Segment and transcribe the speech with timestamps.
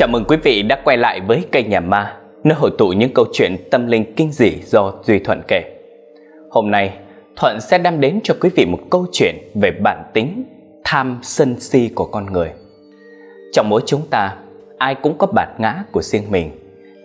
[0.00, 3.14] Chào mừng quý vị đã quay lại với kênh Nhà Ma, nơi hội tụ những
[3.14, 5.62] câu chuyện tâm linh kinh dị do Duy Thuận kể.
[6.50, 6.92] Hôm nay,
[7.36, 10.44] Thuận sẽ đem đến cho quý vị một câu chuyện về bản tính
[10.84, 12.50] tham sân si của con người.
[13.52, 14.36] Trong mỗi chúng ta,
[14.78, 16.50] ai cũng có bản ngã của riêng mình,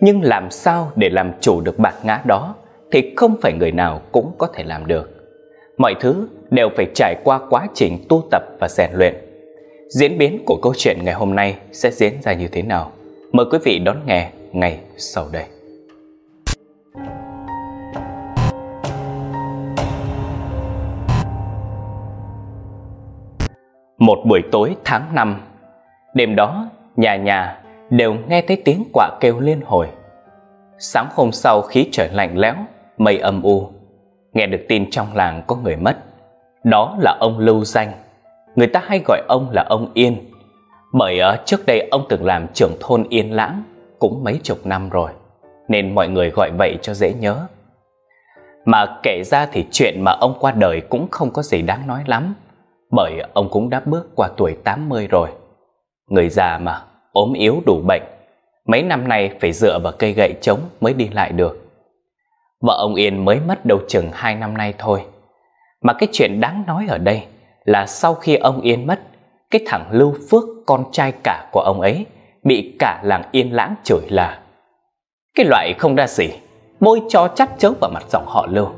[0.00, 2.54] nhưng làm sao để làm chủ được bản ngã đó
[2.92, 5.10] thì không phải người nào cũng có thể làm được.
[5.78, 9.14] Mọi thứ đều phải trải qua quá trình tu tập và rèn luyện
[9.88, 12.92] Diễn biến của câu chuyện ngày hôm nay sẽ diễn ra như thế nào?
[13.32, 15.44] Mời quý vị đón nghe ngay sau đây.
[23.98, 25.40] Một buổi tối tháng 5
[26.14, 29.88] Đêm đó, nhà nhà đều nghe thấy tiếng quạ kêu liên hồi
[30.78, 32.54] Sáng hôm sau khí trời lạnh lẽo,
[32.98, 33.70] mây âm u
[34.32, 35.96] Nghe được tin trong làng có người mất
[36.64, 37.92] Đó là ông Lưu Danh
[38.56, 40.16] người ta hay gọi ông là ông Yên.
[40.92, 43.62] Bởi ờ, trước đây ông từng làm trưởng thôn Yên Lãng
[43.98, 45.10] cũng mấy chục năm rồi,
[45.68, 47.46] nên mọi người gọi vậy cho dễ nhớ.
[48.64, 52.02] Mà kể ra thì chuyện mà ông qua đời cũng không có gì đáng nói
[52.06, 52.34] lắm,
[52.90, 55.28] bởi ông cũng đã bước qua tuổi 80 rồi.
[56.10, 58.02] Người già mà, ốm yếu đủ bệnh,
[58.66, 61.62] mấy năm nay phải dựa vào cây gậy trống mới đi lại được.
[62.60, 65.04] Vợ ông Yên mới mất đầu chừng hai năm nay thôi.
[65.82, 67.22] Mà cái chuyện đáng nói ở đây
[67.66, 69.00] là sau khi ông Yên mất,
[69.50, 72.06] cái thằng Lưu Phước con trai cả của ông ấy
[72.42, 74.40] bị cả làng Yên Lãng chửi là
[75.34, 76.28] cái loại không ra gì,
[76.80, 78.68] bôi cho chắt chớ vào mặt dòng họ Lưu.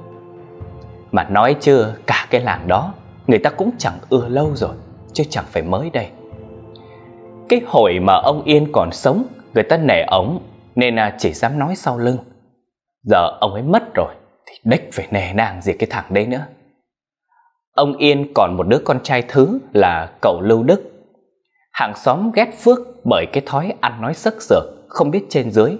[1.12, 2.94] Mà nói chưa, cả cái làng đó
[3.26, 4.74] người ta cũng chẳng ưa lâu rồi,
[5.12, 6.08] chứ chẳng phải mới đây.
[7.48, 10.42] Cái hồi mà ông Yên còn sống, người ta nể ống
[10.74, 12.18] nên là chỉ dám nói sau lưng.
[13.02, 14.14] Giờ ông ấy mất rồi
[14.46, 16.44] thì đếch phải nề nàng gì cái thằng đấy nữa.
[17.78, 20.82] Ông Yên còn một đứa con trai thứ là cậu Lưu Đức.
[21.72, 25.76] Hàng xóm ghét Phước bởi cái thói ăn nói sức sược, không biết trên dưới.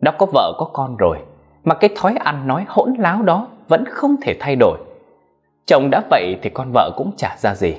[0.00, 1.18] Đã có vợ có con rồi,
[1.64, 4.78] mà cái thói ăn nói hỗn láo đó vẫn không thể thay đổi.
[5.66, 7.74] Chồng đã vậy thì con vợ cũng chả ra gì.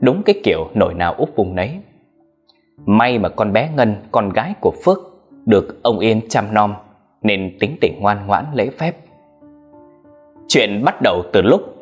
[0.00, 1.80] Đúng cái kiểu nổi nào úp vùng nấy.
[2.86, 4.98] May mà con bé Ngân, con gái của Phước,
[5.46, 6.74] được ông Yên chăm nom,
[7.22, 8.96] nên tính tình ngoan ngoãn lễ phép.
[10.48, 11.75] Chuyện bắt đầu từ lúc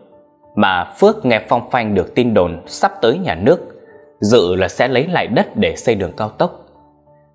[0.55, 3.61] mà Phước nghe phong phanh được tin đồn sắp tới nhà nước,
[4.21, 6.61] dự là sẽ lấy lại đất để xây đường cao tốc.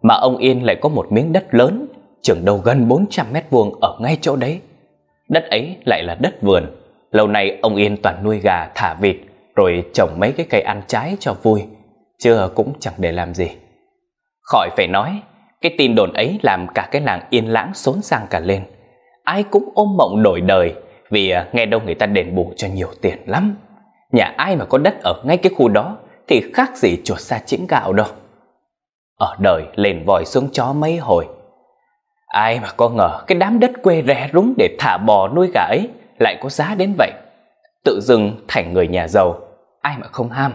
[0.02, 1.88] Mà ông Yên lại có một miếng đất lớn,
[2.22, 4.62] chừng đâu gần 400 mét vuông ở ngay chỗ đấy.
[5.30, 6.64] Đất ấy lại là đất vườn.
[7.12, 9.16] Lâu nay ông Yên toàn nuôi gà, thả vịt,
[9.56, 11.64] rồi trồng mấy cái cây ăn trái cho vui,
[12.20, 13.48] chưa cũng chẳng để làm gì.
[14.42, 15.22] Khỏi phải nói,
[15.62, 18.64] cái tin đồn ấy làm cả cái làng yên lãng xốn sang cả lên.
[19.24, 20.74] Ai cũng ôm mộng đổi đời,
[21.10, 23.56] vì à, nghe đâu người ta đền bù cho nhiều tiền lắm.
[24.12, 25.98] Nhà ai mà có đất ở ngay cái khu đó
[26.28, 28.08] Thì khác gì chuột xa chĩnh gạo đâu.
[29.18, 31.28] Ở đời lên vòi xuống chó mấy hồi,
[32.28, 35.62] Ai mà có ngờ cái đám đất quê rẻ rúng để thả bò nuôi gà
[35.62, 35.90] ấy
[36.20, 37.12] Lại có giá đến vậy.
[37.86, 39.40] Tự dưng thành người nhà giàu,
[39.82, 40.54] Ai mà không ham.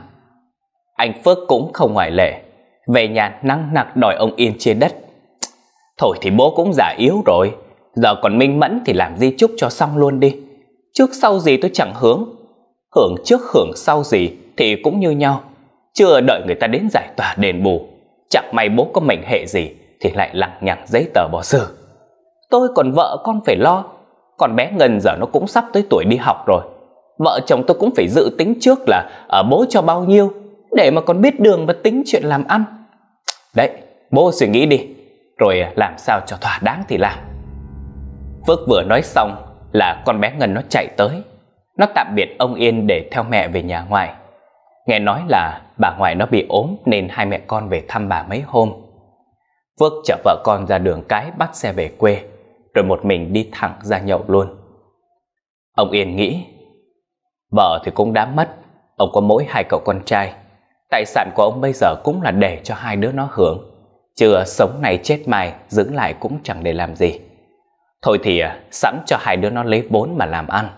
[0.96, 2.42] Anh Phước cũng không ngoại lệ,
[2.86, 4.94] Về nhà năng nặc đòi ông Yên chia đất.
[5.98, 7.54] Thôi thì bố cũng già yếu rồi,
[7.94, 10.36] Giờ còn minh mẫn thì làm di chúc cho xong luôn đi.
[10.94, 12.24] Trước sau gì tôi chẳng hướng.
[12.96, 15.40] Hưởng trước hưởng sau gì Thì cũng như nhau.
[15.94, 17.86] Chưa đợi người ta đến giải tỏa đền bù,
[18.30, 21.66] Chẳng may bố có mệnh hệ gì Thì lại lằng nhằng giấy tờ bỏ sơ
[22.50, 23.84] Tôi còn vợ con phải lo,
[24.38, 26.62] Còn bé Ngân giờ nó cũng sắp tới tuổi đi học rồi.
[27.18, 30.32] Vợ chồng tôi cũng phải dự tính trước là Ở bố cho bao nhiêu,
[30.76, 32.64] Để mà còn biết đường và tính chuyện làm ăn.
[33.54, 33.70] Đấy,
[34.10, 34.86] bố suy nghĩ đi,
[35.38, 37.18] Rồi làm sao cho thỏa đáng thì làm.
[38.46, 39.43] Phước vừa nói xong
[39.74, 41.22] là con bé Ngân nó chạy tới.
[41.78, 44.14] Nó tạm biệt ông Yên để theo mẹ về nhà ngoại.
[44.86, 48.22] Nghe nói là bà ngoại nó bị ốm nên hai mẹ con về thăm bà
[48.22, 48.72] mấy hôm.
[49.80, 52.22] Phước chở vợ con ra đường cái bắt xe về quê,
[52.74, 54.56] rồi một mình đi thẳng ra nhậu luôn.
[55.76, 56.44] Ông Yên nghĩ,
[57.52, 58.48] vợ thì cũng đã mất,
[58.96, 60.32] ông có mỗi hai cậu con trai.
[60.90, 63.70] Tài sản của ông bây giờ cũng là để cho hai đứa nó hưởng,
[64.16, 67.20] chưa sống này chết mai giữ lại cũng chẳng để làm gì.
[68.04, 70.68] Thôi thì à, sẵn cho hai đứa nó lấy vốn mà làm ăn.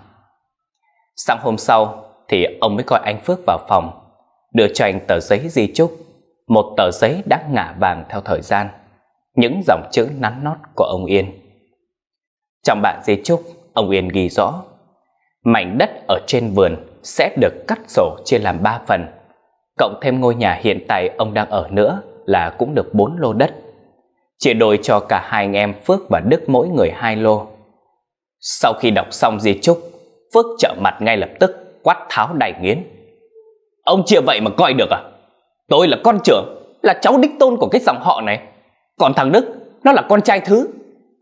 [1.17, 3.91] Sáng hôm sau thì ông mới gọi anh Phước vào phòng,
[4.55, 5.97] đưa cho anh tờ giấy di chúc,
[6.49, 8.69] một tờ giấy đã ngả vàng theo thời gian,
[9.37, 11.33] những dòng chữ nắn nót của ông Yên.
[12.65, 14.63] Trong bản di chúc, ông Yên ghi rõ,
[15.45, 19.07] mảnh đất ở trên vườn sẽ được cắt sổ chia làm 3 phần,
[19.79, 23.33] cộng thêm ngôi nhà hiện tại ông đang ở nữa là cũng được 4 lô
[23.33, 23.55] đất
[24.39, 27.47] chia đôi cho cả hai anh em Phước và Đức mỗi người hai lô.
[28.41, 29.79] Sau khi đọc xong di chúc,
[30.35, 32.85] Phước trợ mặt ngay lập tức quát tháo đầy nghiến.
[33.85, 35.03] Ông chia vậy mà coi được à?
[35.69, 36.45] Tôi là con trưởng,
[36.83, 38.41] là cháu đích tôn của cái dòng họ này.
[38.99, 39.47] Còn thằng Đức,
[39.85, 40.69] nó là con trai thứ.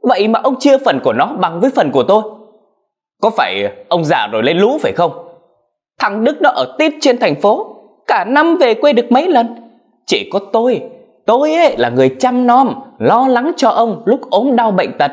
[0.02, 2.22] Vậy mà ông chia phần của nó bằng với phần của tôi.
[3.22, 5.12] Có phải ông già rồi lên lũ phải không?
[5.98, 7.76] Thằng Đức nó ở tít trên thành phố,
[8.06, 9.46] cả năm về quê được mấy lần.
[10.06, 10.82] Chỉ có tôi,
[11.26, 15.12] tôi ấy là người chăm nom, lo lắng cho ông lúc ốm đau bệnh tật.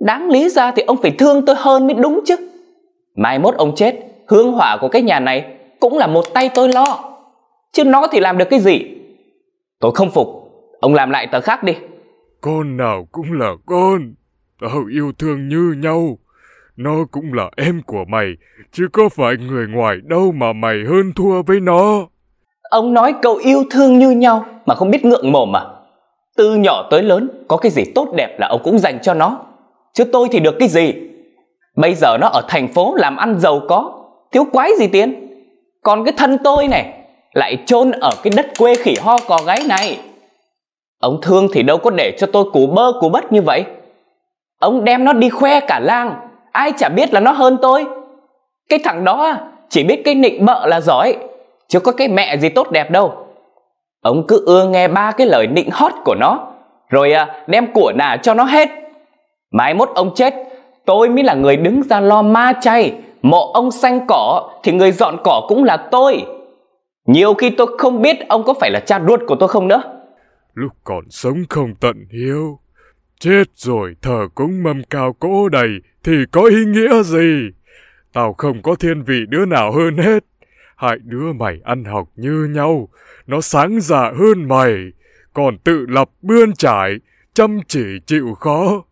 [0.00, 2.36] Đáng lý ra thì ông phải thương tôi hơn mới đúng chứ.
[3.16, 3.94] Mai mốt ông chết,
[4.28, 6.98] hương hỏa của cái nhà này cũng là một tay tôi lo.
[7.72, 8.84] Chứ nó thì làm được cái gì?
[9.80, 10.28] Tôi không phục,
[10.80, 11.72] ông làm lại tờ khác đi.
[12.40, 14.14] Con nào cũng là con,
[14.60, 16.18] tao yêu thương như nhau.
[16.76, 18.26] Nó cũng là em của mày,
[18.72, 22.06] chứ có phải người ngoài đâu mà mày hơn thua với nó.
[22.72, 25.64] Ông nói câu yêu thương như nhau mà không biết ngượng mồm à?
[26.36, 29.36] Từ nhỏ tới lớn, có cái gì tốt đẹp là ông cũng dành cho nó.
[29.92, 30.94] Chứ tôi thì được cái gì?
[31.76, 33.92] Bây giờ nó ở thành phố làm ăn giàu có,
[34.32, 35.28] thiếu quái gì tiền.
[35.82, 36.92] Còn cái thân tôi này,
[37.32, 39.98] lại chôn ở cái đất quê khỉ ho cò gáy này.
[41.00, 43.64] Ông thương thì đâu có để cho tôi củ bơ củ bất như vậy.
[44.60, 46.14] Ông đem nó đi khoe cả làng,
[46.52, 47.84] ai chả biết là nó hơn tôi.
[48.68, 49.34] Cái thằng đó
[49.68, 51.16] chỉ biết cái nịnh bợ là giỏi,
[51.72, 53.26] chứ có cái mẹ gì tốt đẹp đâu.
[54.02, 56.52] Ông cứ ưa nghe ba cái lời nịnh hót của nó,
[56.88, 58.68] rồi à, đem của nà cho nó hết.
[59.52, 60.34] Mai mốt ông chết,
[60.84, 64.92] tôi mới là người đứng ra lo ma chay, mộ ông xanh cỏ thì người
[64.92, 66.26] dọn cỏ cũng là tôi.
[67.06, 69.82] Nhiều khi tôi không biết ông có phải là cha ruột của tôi không nữa.
[70.54, 72.58] Lúc còn sống không tận hiếu,
[73.20, 75.68] chết rồi thờ cúng mâm cao cỗ đầy
[76.04, 77.48] thì có ý nghĩa gì?
[78.12, 80.24] Tao không có thiên vị đứa nào hơn hết.
[80.76, 82.88] Hai đứa mày ăn học như nhau,
[83.26, 84.74] nó sáng dạ hơn mày,
[85.32, 86.94] còn tự lập bươn trải,
[87.34, 88.82] chăm chỉ chịu khó.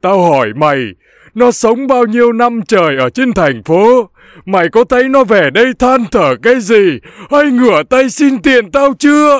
[0.00, 0.94] Tao hỏi mày,
[1.34, 4.10] nó sống bao nhiêu năm trời ở trên thành phố?
[4.44, 6.98] Mày có thấy nó về đây than thở cái gì?
[7.30, 9.38] Hay ngửa tay xin tiền tao chưa?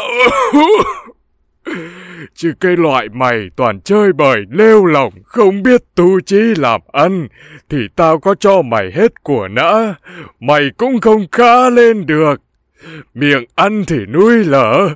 [2.34, 7.28] Chứ cái loại mày toàn chơi bời lêu lỏng không biết tu trí làm ăn
[7.68, 9.94] thì tao có cho mày hết của nã,
[10.40, 12.40] mày cũng không khá lên được.
[13.14, 14.88] Miệng ăn thì nuôi lở.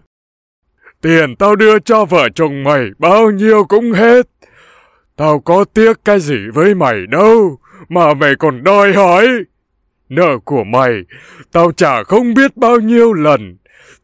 [1.00, 4.26] Tiền tao đưa cho vợ chồng mày bao nhiêu cũng hết.
[5.16, 9.28] Tao có tiếc cái gì với mày đâu, mà mày còn đòi hỏi.
[10.08, 10.92] Nợ của mày,
[11.52, 13.56] tao trả không biết bao nhiêu lần.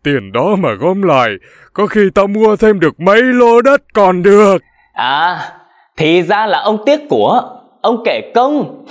[0.03, 1.31] Tiền đó mà gom lại,
[1.73, 4.59] có khi tao mua thêm được mấy lô đất còn được.
[4.93, 5.39] À,
[5.97, 7.43] thì ra là ông tiếc của,
[7.81, 8.85] ông kể công.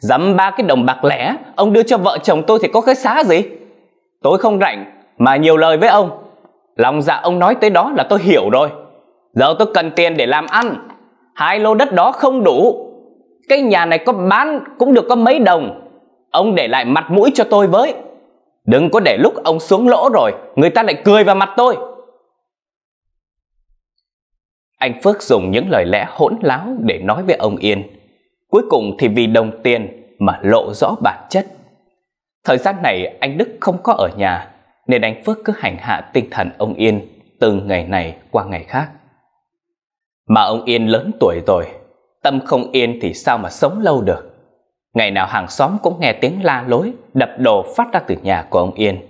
[0.00, 2.94] dám ba cái đồng bạc lẻ, ông đưa cho vợ chồng tôi thì có cái
[2.94, 3.42] xá gì?
[4.22, 4.84] Tôi không rảnh
[5.18, 6.10] mà nhiều lời với ông.
[6.76, 8.68] Lòng dạ ông nói tới đó là tôi hiểu rồi.
[9.34, 10.88] Giờ tôi cần tiền để làm ăn.
[11.34, 12.90] Hai lô đất đó không đủ.
[13.48, 15.80] Cái nhà này có bán cũng được có mấy đồng.
[16.30, 17.94] Ông để lại mặt mũi cho tôi với.
[18.66, 21.76] Đừng có để lúc ông xuống lỗ rồi, người ta lại cười vào mặt tôi.
[24.78, 27.82] Anh Phước dùng những lời lẽ hỗn láo để nói với ông Yên.
[28.48, 31.46] Cuối cùng thì vì đồng tiền mà lộ rõ bản chất.
[32.44, 34.50] Thời gian này anh Đức không có ở nhà,
[34.86, 37.00] nên anh Phước cứ hành hạ tinh thần ông Yên
[37.40, 38.90] từ ngày này qua ngày khác.
[40.28, 41.66] Mà ông Yên lớn tuổi rồi,
[42.22, 44.33] tâm không yên thì sao mà sống lâu được.
[44.94, 48.46] Ngày nào hàng xóm cũng nghe tiếng la lối, đập đồ phát ra từ nhà
[48.50, 49.00] của ông Yên.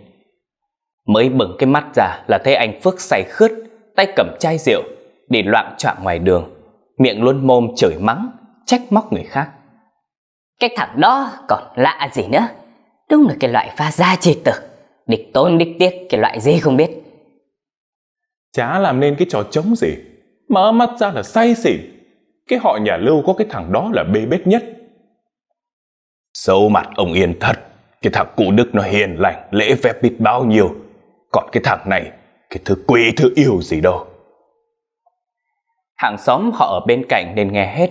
[1.07, 3.53] Mới bừng cái mắt ra là thấy anh Phước say khướt,
[3.97, 4.83] tay cầm chai rượu,
[5.29, 6.51] đi loạn trọng ngoài đường,
[6.99, 8.31] miệng luôn mồm chửi mắng,
[8.67, 9.51] trách móc người khác.
[10.61, 12.49] Cái thằng đó còn lạ gì nữa,
[13.11, 14.53] đúng là cái loại pha gia triệt tử,
[15.07, 16.91] địch tôn địch tiếc cái loại gì không biết.
[18.53, 19.95] Chả làm nên cái trò trống gì,
[20.49, 21.81] mở mắt ra là say xỉn.
[22.49, 24.65] Cái họ nhà Lưu có cái thằng đó là bê bết nhất.
[26.35, 27.59] Sâu mặt ông Yên thật,
[28.03, 30.75] cái thằng cụ Đức nó hiền lành, lễ phép biết bao nhiêu.
[31.33, 32.11] Còn cái thằng này,
[32.51, 34.07] cái thứ quỷ thứ yêu gì đâu.
[35.97, 37.91] Hàng xóm họ ở bên cạnh nên nghe hết.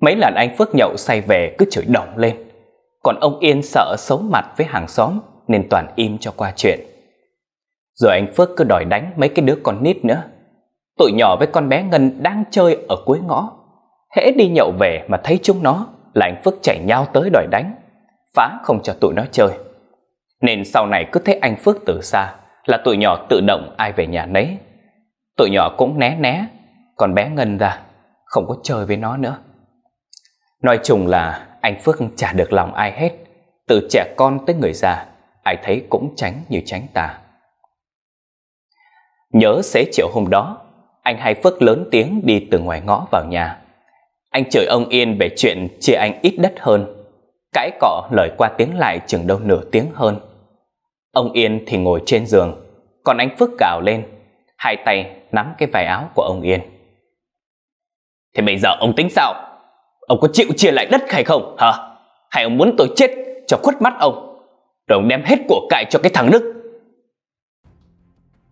[0.00, 2.36] Mấy lần anh Phước nhậu say về cứ chửi đồng lên.
[3.02, 6.80] Còn ông Yên sợ xấu mặt với hàng xóm nên toàn im cho qua chuyện.
[7.94, 10.22] Rồi anh Phước cứ đòi đánh mấy cái đứa con nít nữa.
[10.98, 13.52] Tụi nhỏ với con bé Ngân đang chơi ở cuối ngõ.
[14.16, 17.46] Hễ đi nhậu về mà thấy chúng nó là anh Phước chạy nhau tới đòi
[17.50, 17.74] đánh,
[18.34, 19.50] phá không cho tụi nó chơi.
[20.40, 23.92] Nên sau này cứ thấy anh Phước từ xa là tụi nhỏ tự động ai
[23.92, 24.58] về nhà nấy.
[25.36, 26.46] Tụi nhỏ cũng né né,
[26.96, 27.80] còn bé Ngân ra,
[28.24, 29.38] không có chơi với nó nữa.
[30.62, 33.12] Nói chung là anh Phước chả được lòng ai hết,
[33.68, 35.06] từ trẻ con tới người già,
[35.42, 37.18] ai thấy cũng tránh như tránh tà.
[39.32, 40.58] Nhớ xế chiều hôm đó,
[41.02, 43.62] anh hai Phước lớn tiếng đi từ ngoài ngõ vào nhà.
[44.36, 46.86] Anh chửi ông Yên về chuyện chia anh ít đất hơn,
[47.52, 50.20] cãi cọ lời qua tiếng lại chừng đâu nửa tiếng hơn.
[51.12, 52.54] Ông Yên thì ngồi trên giường,
[53.04, 54.06] còn anh Phước gào lên.
[54.56, 56.60] hai tay nắm cái vải áo của ông Yên.
[58.34, 59.34] Thế bây giờ ông tính sao?
[60.00, 61.72] Ông có chịu chia lại đất hay không hả?
[62.30, 63.10] Hay ông muốn tôi chết
[63.46, 64.38] cho khuất mắt ông?
[64.88, 66.54] Rồi ông đem hết của cải cho cái thằng Đức.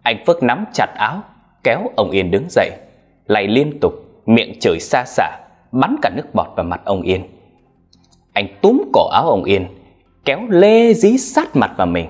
[0.03, 1.23] Anh Phước nắm chặt áo,
[1.65, 2.71] kéo ông Yên đứng dậy,
[3.27, 3.93] lay liên tục,
[4.27, 5.44] miệng chửi xa xả,
[5.75, 7.23] bắn cả nước bọt vào mặt ông Yên.
[8.33, 9.67] Anh túm cổ áo ông Yên,
[10.25, 12.07] kéo lê dí sát mặt vào mình.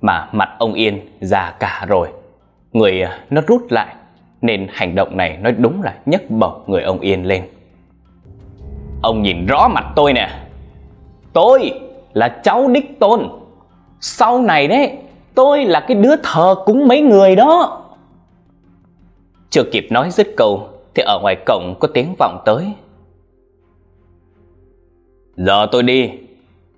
[0.00, 2.08] Mà mặt ông Yên già cả rồi,
[2.72, 3.94] người à, nó rút lại,
[4.42, 7.48] nên hành động này nói đúng là nhấc bổng người ông Yên lên.
[9.02, 10.30] Ông nhìn rõ mặt tôi nè,
[11.32, 11.80] tôi
[12.12, 13.28] là cháu đích tôn.
[14.00, 14.98] Sau này đấy,
[15.34, 17.82] tôi là cái đứa thờ cúng mấy người đó.
[19.50, 22.72] Chưa kịp nói dứt câu thì ở ngoài cổng có tiếng vọng tới.
[25.36, 26.10] Giờ tôi đi,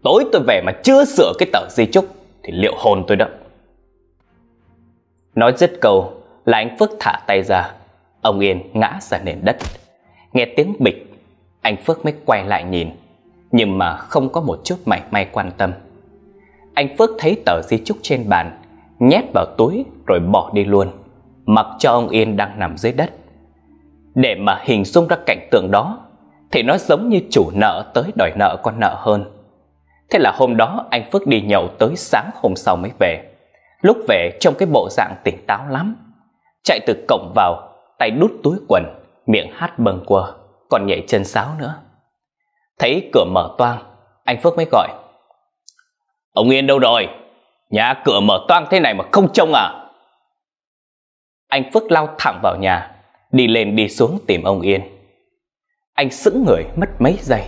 [0.03, 2.07] tối tôi về mà chưa sửa cái tờ di chúc
[2.43, 3.27] thì liệu hồn tôi đó.
[5.35, 6.13] Nói dứt câu
[6.45, 7.75] là anh Phước thả tay ra,
[8.21, 9.57] ông Yên ngã ra nền đất.
[10.33, 11.15] Nghe tiếng bịch,
[11.61, 12.91] anh Phước mới quay lại nhìn,
[13.53, 15.73] nhưng mà không có một chút mảy may quan tâm.
[16.75, 18.63] Anh Phước thấy tờ di chúc trên bàn,
[18.99, 20.89] nhét vào túi rồi bỏ đi luôn,
[21.47, 23.11] mặc cho ông Yên đang nằm dưới đất.
[24.17, 25.99] Để mà hình dung ra cảnh tượng đó,
[26.51, 29.25] Thì nó giống như chủ nợ tới đòi nợ con nợ hơn.
[30.11, 33.31] Thế là hôm đó, anh Phước đi nhậu tới sáng hôm sau mới về.
[33.81, 35.97] Lúc về trong cái bộ dạng tỉnh táo lắm.
[36.65, 37.69] Chạy từ cổng vào,
[37.99, 38.85] Tay đút túi quần,
[39.27, 40.33] Miệng hát bâng quơ,
[40.71, 41.75] Còn nhảy chân sáo nữa.
[42.79, 43.79] Thấy cửa mở toang,
[44.25, 44.89] Anh Phước mới gọi.
[46.33, 47.09] Ông Yên đâu rồi?
[47.71, 49.89] Nhà cửa mở toang thế này mà không trông à?
[51.49, 52.96] Anh Phước lao thẳng vào nhà
[53.37, 54.81] đi lên đi xuống tìm ông Yên.
[55.95, 57.43] Anh sững người mất mấy giây.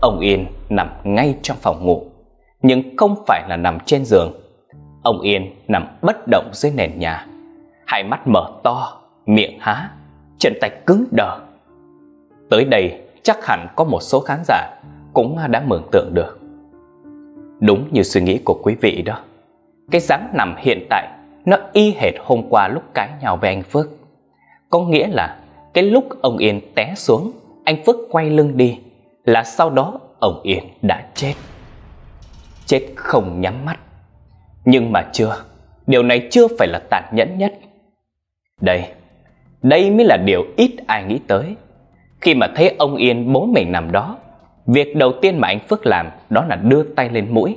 [0.00, 2.06] Ông Yên nằm ngay trong phòng ngủ,
[2.62, 4.32] nhưng không phải là nằm trên giường.
[5.02, 7.26] Ông Yên nằm bất động dưới nền nhà,
[7.86, 9.90] hai mắt mở to, miệng há,
[10.38, 11.38] chân tay cứng đờ.
[12.50, 14.80] Tới đây chắc hẳn có một số khán giả
[15.12, 16.38] cũng đã mường tượng được.
[17.60, 19.20] Đúng như suy nghĩ của quý vị đó.
[19.90, 21.08] Cái dáng nằm hiện tại
[21.44, 23.86] nó y hệt hôm qua lúc cãi nhau với anh Phước.
[24.76, 25.36] Có nghĩa là
[25.74, 27.32] cái lúc ông Yên té xuống,
[27.64, 28.78] anh Phước quay lưng đi,
[29.24, 31.34] là sau đó ông Yên đã chết.
[32.66, 33.78] Chết không nhắm mắt.
[34.64, 35.44] Nhưng mà chưa,
[35.86, 37.54] điều này chưa phải là tàn nhẫn nhất.
[38.60, 38.84] Đây,
[39.62, 41.56] đây mới là điều ít ai nghĩ tới.
[42.20, 44.18] Khi mà thấy ông Yên bố mình nằm đó,
[44.66, 47.56] việc đầu tiên mà anh Phước làm đó là đưa tay lên mũi,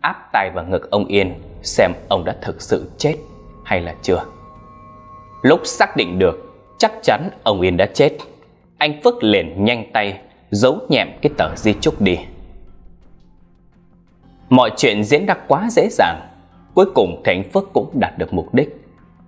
[0.00, 3.14] áp tay vào ngực ông Yên xem ông đã thực sự chết
[3.64, 4.24] hay là chưa.
[5.42, 6.51] Lúc xác định được
[6.82, 8.12] chắc chắn ông Yên đã chết,
[8.78, 10.20] anh Phước liền nhanh tay
[10.50, 12.18] giấu nhẹm cái tờ di chúc đi.
[14.48, 16.20] Mọi chuyện diễn ra quá dễ dàng,
[16.74, 18.76] cuối cùng thì anh Phước cũng đạt được mục đích.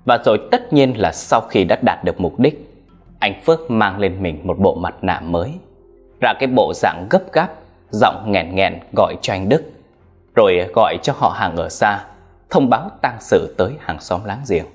[0.05, 2.73] Và rồi tất nhiên là sau khi đã đạt được mục đích,
[3.19, 5.51] anh Phước mang lên mình một bộ mặt nạ mới,
[6.21, 7.49] ra cái bộ dạng gấp gáp,
[7.91, 9.63] giọng nghẹn nghẹn gọi cho anh Đức,
[10.35, 12.05] rồi gọi cho họ hàng ở xa,
[12.51, 14.67] thông báo tang sự tới hàng xóm láng giềng.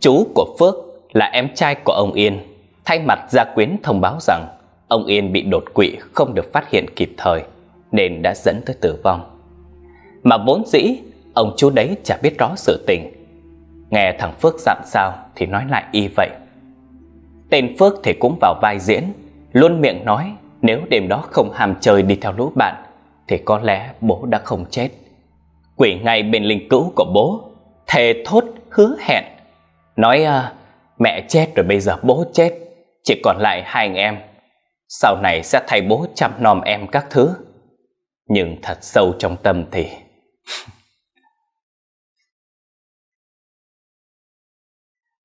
[0.00, 2.38] Chú của Phước là em trai của ông Yên,
[2.84, 4.46] thay mặt gia quyến thông báo rằng
[4.88, 7.42] ông Yên bị đột quỵ không được phát hiện kịp thời
[7.92, 9.20] nên đã dẫn tới tử vong.
[10.22, 10.82] Mà vốn dĩ
[11.34, 13.12] ông chú đấy chả biết rõ sự tình.
[13.90, 16.30] Nghe thằng Phước dặn sao thì nói lại y vậy.
[17.50, 19.04] Tên Phước thì cũng vào vai diễn,
[19.52, 22.74] luôn miệng nói nếu đêm đó không ham chơi đi theo lũ bạn
[23.28, 24.88] thì có lẽ bố đã không chết.
[25.76, 27.50] Quỷ ngay bên linh cữu của bố,
[27.86, 29.24] thề thốt hứa hẹn
[29.96, 30.61] Nói uh,
[31.02, 32.58] mẹ chết rồi bây giờ bố chết
[33.04, 34.18] Chỉ còn lại hai anh em.
[34.88, 37.34] Sau này sẽ thay bố chăm nom em các thứ.
[38.26, 39.86] Nhưng thật sâu trong tâm thì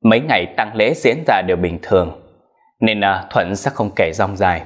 [0.04, 2.22] Mấy ngày tăng lễ diễn ra đều bình thường
[2.80, 4.64] Nên à, Thuận sẽ không kể rong dài.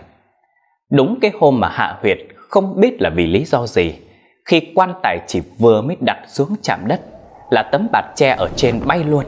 [0.91, 3.99] Đúng cái hôm mà Hạ Huyệt không biết là vì lý do gì
[4.45, 7.01] Khi quan tài chỉ vừa mới đặt xuống chạm đất
[7.49, 9.25] Là tấm bạt tre ở trên bay luôn.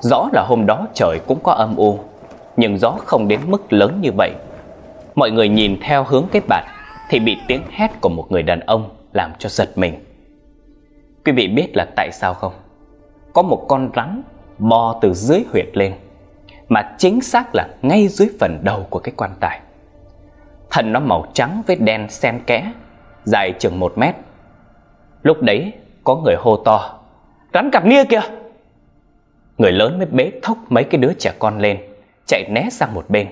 [0.00, 1.98] Rõ là hôm đó trời cũng có âm u,
[2.56, 4.32] Nhưng gió không đến mức lớn như vậy.
[5.14, 6.64] Mọi người nhìn theo hướng cái bạt
[7.08, 10.04] Thì bị tiếng hét của một người đàn ông Làm cho giật mình.
[11.24, 12.52] Quý vị biết là tại sao không?
[13.32, 14.22] Có một con rắn
[14.58, 15.94] bò từ dưới huyệt lên,
[16.68, 19.60] Mà chính xác là ngay dưới phần đầu của cái quan tài.
[20.70, 22.72] Thân nó màu trắng với đen xen kẽ,
[23.24, 24.14] Dài chừng một mét.
[25.22, 25.72] Lúc đấy
[26.04, 26.98] có người hô to,
[27.54, 28.20] Rắn cặp nia kìa!
[29.60, 31.78] Người lớn mới bế thốc mấy cái đứa trẻ con lên
[32.26, 33.28] Chạy né sang một bên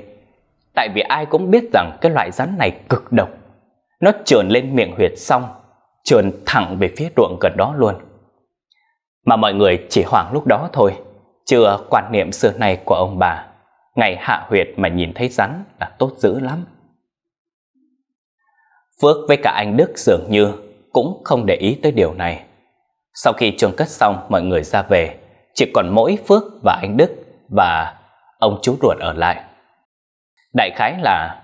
[0.75, 3.29] Tại vì ai cũng biết rằng cái loại rắn này cực độc
[4.01, 5.49] Nó trườn lên miệng huyệt xong
[6.05, 7.95] Trườn thẳng về phía ruộng gần đó luôn
[9.25, 10.93] Mà mọi người chỉ hoảng lúc đó thôi,
[11.47, 13.47] chưa quan niệm xưa nay của ông bà.
[13.95, 16.65] Ngày hạ huyệt mà nhìn thấy rắn là tốt dữ lắm.
[19.03, 20.53] Phước với cả anh Đức dường như
[20.93, 22.45] cũng không để ý tới điều này.
[23.15, 25.17] Sau khi chôn cất xong mọi người ra về,
[25.59, 27.11] chỉ còn mỗi Phước và anh Đức
[27.49, 27.95] và
[28.39, 29.43] ông chú ruột ở lại.
[30.55, 31.43] Đại khái là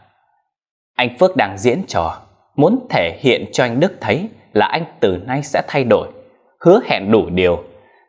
[0.96, 2.20] anh Phước đang diễn trò,
[2.56, 6.08] muốn thể hiện cho anh Đức thấy là anh từ nay sẽ thay đổi,
[6.60, 7.64] hứa hẹn đủ điều.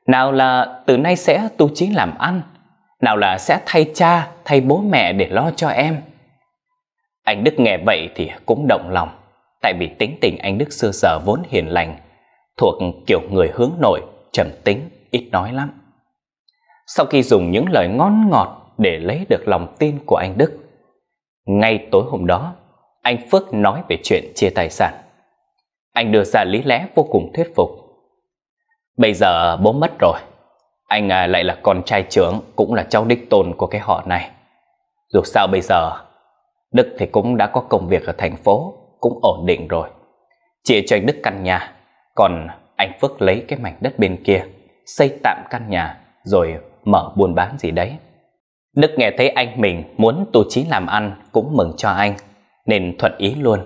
[0.07, 2.41] Nào là từ nay sẽ tu chính làm ăn,
[3.01, 6.01] nào là sẽ thay cha, thay bố mẹ để lo cho em.
[7.23, 9.09] Anh Đức nghe vậy thì cũng động lòng,
[9.61, 11.97] tại vì tính tình anh Đức xưa giờ vốn hiền lành,
[12.57, 12.75] thuộc
[13.07, 15.69] kiểu người hướng nội, trầm tính, ít nói lắm.
[16.87, 20.51] Sau khi dùng những lời ngon ngọt để lấy được lòng tin của anh Đức,
[21.45, 22.53] ngay tối hôm đó,
[23.01, 24.93] anh Phước nói về chuyện chia tài sản.
[25.93, 27.69] Anh đưa ra lý lẽ vô cùng thuyết phục.
[28.97, 30.19] Bây giờ bố mất rồi,
[30.87, 34.03] anh à, lại là con trai trưởng cũng là cháu đích tôn của cái họ
[34.05, 34.31] này.
[35.13, 35.91] Dù sao bây giờ,
[36.71, 39.89] Đức thì cũng đã có công việc ở thành phố, cũng ổn định rồi.
[40.63, 41.73] Chia cho anh Đức căn nhà,
[42.15, 44.45] còn anh Phước lấy cái mảnh đất bên kia,
[44.85, 47.97] xây tạm căn nhà rồi mở buôn bán gì đấy.
[48.75, 52.13] Đức nghe thấy anh mình muốn tu chí làm ăn cũng mừng cho anh,
[52.65, 53.59] nên thuận ý luôn.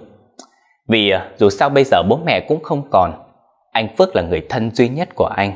[0.88, 3.14] Vì à, dù sao bây giờ bố mẹ cũng không còn,
[3.72, 5.52] anh Phước là người thân duy nhất của anh.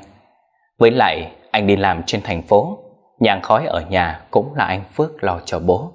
[0.80, 2.78] Với lại anh đi làm trên thành phố,
[3.20, 5.92] nhang khói ở nhà cũng là anh Phước lo cho bố.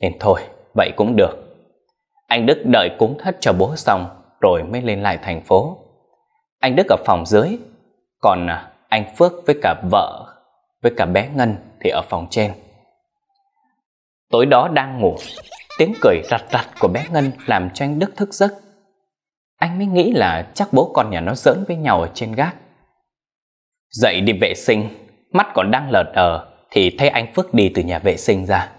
[0.00, 0.40] Nên thôi,
[0.74, 1.38] vậy cũng được.
[2.28, 4.06] Anh Đức đợi cúng thất cho bố xong
[4.40, 5.78] rồi mới lên lại thành phố.
[6.60, 7.58] Anh Đức ở phòng dưới,
[8.20, 10.31] còn à, anh Phước với cả vợ
[10.82, 12.52] với cả bé Ngân thì ở phòng trên.
[14.30, 15.16] Tối đó đang ngủ,
[15.78, 18.54] tiếng cười rặt rặt của bé Ngân làm cho anh Đức thức giấc.
[19.56, 22.56] Anh mới nghĩ là chắc bố con nhà nó giỡn với nhau ở trên gác.
[23.90, 24.88] Dậy đi vệ sinh,
[25.32, 28.72] mắt còn đang lờ đờ thì thấy anh Phước đi từ nhà vệ sinh ra.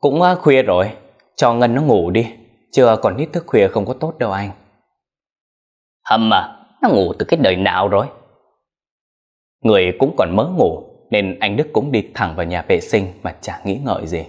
[0.00, 0.92] Cũng ờ, khuya rồi,
[1.36, 2.32] cho Ngân nó ngủ đi,
[2.72, 4.50] chưa còn ít thức khuya không có tốt đâu anh.
[6.04, 8.06] Hầm à, nó ngủ từ cái đời nào rồi?
[9.60, 13.12] Người cũng còn mới ngủ nên anh Đức cũng đi thẳng vào nhà vệ sinh
[13.22, 14.24] mà chả nghĩ ngợi gì.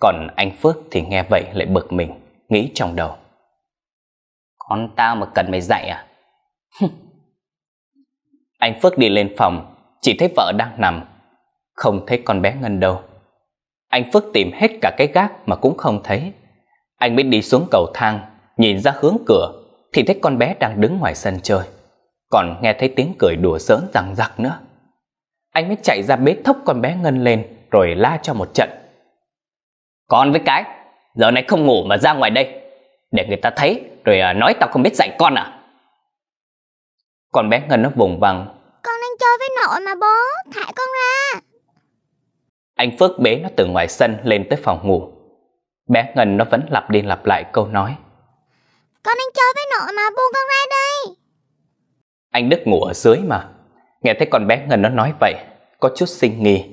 [0.00, 2.12] Còn anh Phước thì nghe vậy lại bực mình,
[2.48, 3.16] nghĩ trong đầu.
[4.58, 6.06] Con tao mà cần mày dạy à?
[8.58, 11.04] anh Phước đi lên phòng, chỉ thấy vợ đang nằm,
[11.72, 13.00] không thấy con bé Ngân đâu.
[13.88, 16.32] Anh Phước tìm hết cả cái gác mà cũng không thấy.
[16.96, 18.20] Anh mới đi xuống cầu thang,
[18.56, 19.52] nhìn ra hướng cửa
[19.92, 21.66] thì thấy con bé đang đứng ngoài sân chơi.
[22.30, 24.58] Còn nghe thấy tiếng cười đùa giỡn rằng giặc nữa.
[25.52, 28.70] Anh mới chạy ra bế thốc con bé Ngân lên rồi la cho một trận.
[30.08, 30.64] Con với cái,
[31.14, 32.62] giờ này không ngủ mà ra ngoài đây.
[33.10, 35.60] Để người ta thấy rồi à, nói tao không biết dạy con à.
[37.32, 38.46] Con bé Ngân nó vùng vằng.
[38.82, 40.16] Con đang chơi với nội mà bố,
[40.54, 41.40] thả con ra.
[42.74, 45.10] Anh Phước bế nó từ ngoài sân lên tới phòng ngủ.
[45.88, 47.96] Bé Ngân nó vẫn lặp đi lặp lại câu nói.
[49.02, 51.16] Con đang chơi với nội mà buông con ra đây.
[52.36, 53.48] Anh Đức ngủ ở dưới mà.
[54.02, 55.34] Nghe thấy con bé Ngân nó nói vậy,
[55.80, 56.64] có chút sinh nghi.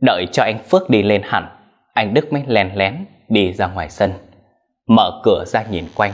[0.00, 1.48] Đợi cho anh Phước đi lên hẳn,
[1.92, 4.12] anh Đức mới lén lén đi ra ngoài sân.
[4.86, 6.12] Mở cửa ra nhìn quanh,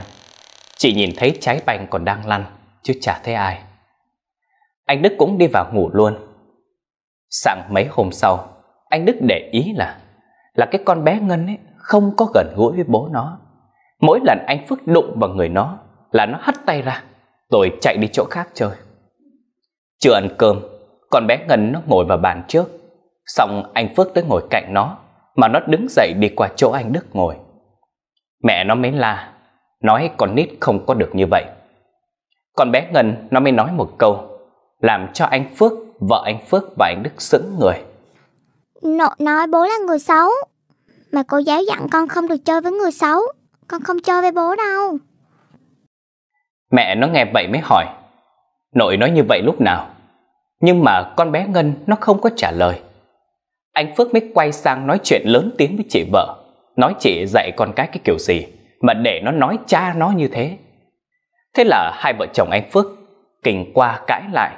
[0.77, 2.45] chỉ nhìn thấy trái banh còn đang lăn,
[2.83, 3.59] chứ chả thấy ai.
[4.85, 6.17] Anh Đức cũng đi vào ngủ luôn.
[7.29, 8.47] Sáng mấy hôm sau,
[8.89, 9.97] anh Đức để ý là
[10.53, 13.39] là cái con bé Ngân ấy không có gần gũi với bố nó.
[14.01, 15.77] Mỗi lần anh Phước đụng vào người nó
[16.11, 17.03] là nó hất tay ra,
[17.51, 18.71] rồi chạy đi chỗ khác chơi.
[19.99, 20.59] Chưa ăn cơm,
[21.09, 22.65] con bé Ngân nó ngồi vào bàn trước.
[23.25, 24.97] Xong anh Phước tới ngồi cạnh nó,
[25.35, 27.35] mà nó đứng dậy đi qua chỗ anh Đức ngồi.
[28.43, 29.33] Mẹ nó mới la,
[29.83, 31.45] nói con nít không có được như vậy.
[32.55, 34.39] Con bé Ngân nó mới nói một câu,
[34.81, 37.83] làm cho anh Phước, vợ anh Phước và anh Đức sững người.
[38.81, 40.29] Nội nói bố là người xấu,
[41.11, 43.21] mà cô giáo dặn con không được chơi với người xấu,
[43.67, 44.97] con không chơi với bố đâu.
[46.71, 47.85] Mẹ nó nghe vậy mới hỏi,
[48.75, 49.87] Nội nói như vậy lúc nào?
[50.61, 52.79] Nhưng mà con bé Ngân nó không có trả lời.
[53.73, 56.43] Anh Phước mới quay sang nói chuyện lớn tiếng với chị vợ,
[56.75, 58.45] nói chị dạy con cái cái kiểu gì
[58.81, 60.57] mà để nó nói cha nó như thế.
[61.57, 62.85] Thế là hai vợ chồng anh Phước
[63.43, 64.55] kình qua cãi lại,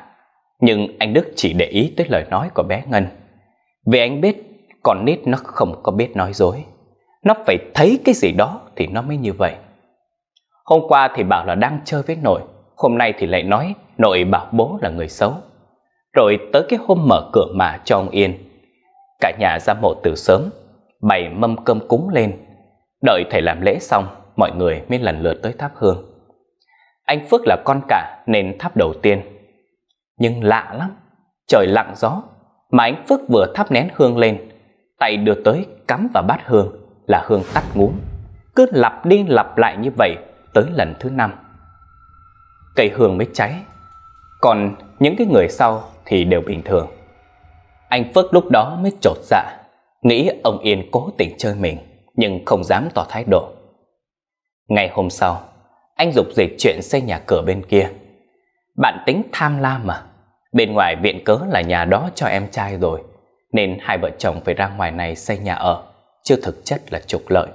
[0.59, 3.07] nhưng anh Đức chỉ để ý tới lời nói của bé Ngân.
[3.85, 4.43] Vì anh biết
[4.83, 6.63] con nít nó không có biết nói dối.
[7.23, 9.55] Nó phải thấy cái gì đó thì nó mới như vậy.
[10.65, 12.41] Hôm qua thì bảo là đang chơi với nội,
[12.77, 15.33] hôm nay thì lại nói nội bảo bố là người xấu.
[16.13, 18.37] Rồi tới cái hôm mở cửa mà cho ông Yên,
[19.19, 20.49] cả nhà ra mộ từ sớm,
[21.01, 22.45] bày mâm cơm cúng lên.
[23.03, 26.05] Đợi thầy làm lễ xong, mọi người mới lần lượt tới thắp hương.
[27.05, 29.21] Anh Phước là con cả nên thắp đầu tiên.
[30.17, 30.95] Nhưng lạ lắm,
[31.47, 32.23] trời lặng gió,
[32.71, 34.49] mà anh Phước vừa thắp nén hương lên,
[34.99, 36.75] tay đưa tới cắm vào bát hương
[37.07, 37.91] là hương tắt ngúm.
[38.55, 40.15] Cứ lặp đi lặp lại như vậy
[40.53, 41.33] tới lần thứ năm.
[42.75, 43.55] Cây hương mới cháy,
[44.41, 46.87] còn những cái người sau thì đều bình thường.
[47.89, 49.57] Anh Phước lúc đó mới trột dạ,
[50.01, 51.77] nghĩ ông Yên cố tình chơi mình,
[52.15, 53.49] nhưng không dám tỏ thái độ.
[54.67, 55.43] Ngày hôm sau,
[55.95, 57.89] anh dục dịch chuyện xây nhà cửa bên kia.
[58.77, 60.03] Bạn tính tham lam mà,
[60.53, 63.03] bên ngoài viện cớ là nhà đó cho em trai rồi,
[63.51, 65.83] nên hai vợ chồng phải ra ngoài này xây nhà ở,
[66.23, 67.47] chưa thực chất là trục lợi.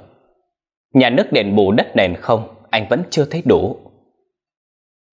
[0.95, 3.77] Nhà nước đền bù đất nền không, anh vẫn chưa thấy đủ.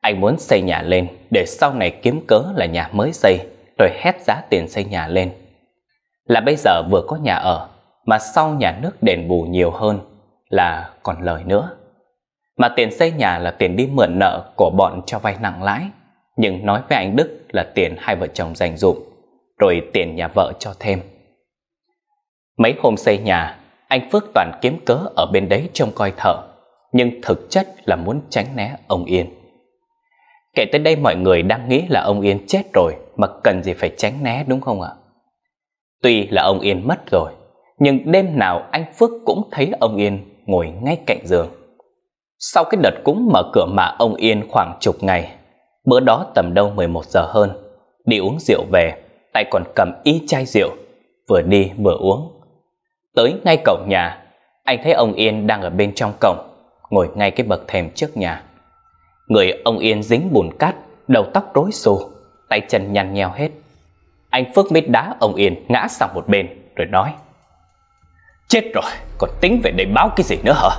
[0.02, 3.39] Anh muốn xây nhà lên để sau này kiếm cớ là nhà mới xây,
[3.80, 5.32] rồi hét giá tiền xây nhà lên.
[6.26, 7.69] Là bây giờ vừa có nhà ở,
[8.06, 9.99] mà sau nhà nước đền bù nhiều hơn
[10.49, 11.78] là còn lời nữa.
[12.58, 15.86] Mà tiền xây nhà là tiền đi mượn nợ của bọn cho vay nặng lãi,
[16.38, 18.97] nhưng nói với anh Đức là tiền hai vợ chồng dành dụm,
[19.58, 21.02] rồi tiền nhà vợ cho thêm.
[22.58, 26.53] Mấy hôm xây nhà, anh Phước toàn kiếm cớ ở bên đấy trông coi thợ,
[26.93, 29.29] nhưng thực chất là muốn tránh né ông Yên.
[30.56, 33.73] Kể tới đây mọi người đang nghĩ là ông Yên chết rồi mà cần gì
[33.73, 34.89] phải tránh né đúng không ạ?
[36.01, 37.32] Tuy là ông Yên mất rồi,
[37.79, 41.47] nhưng đêm nào anh Phước cũng thấy ông Yên ngồi ngay cạnh giường.
[42.39, 45.36] Sau cái đợt cúng mở cửa mà ông Yên khoảng chục ngày,
[45.86, 47.51] bữa đó tầm đâu 11 giờ hơn,
[48.06, 48.93] đi uống rượu về,
[49.34, 50.69] tay còn cầm y chai rượu,
[51.29, 52.32] vừa đi vừa uống.
[53.15, 54.23] Tới ngay cổng nhà,
[54.63, 56.53] anh thấy ông Yên đang ở bên trong cổng,
[56.89, 58.43] ngồi ngay cái bậc thềm trước nhà.
[59.28, 60.76] Người ông Yên dính bùn cát,
[61.08, 62.10] đầu tóc rối xù,
[62.50, 63.50] tay chân nhăn nheo hết.
[64.30, 67.13] Anh Phước mít đá ông Yên ngã sang một bên rồi nói
[68.48, 70.69] Chết rồi, còn tính về đây báo cái gì nữa hả?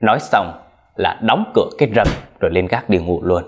[0.00, 0.52] Nói xong
[0.96, 2.06] là đóng cửa cái rầm
[2.40, 3.42] rồi lên gác đi ngủ luôn.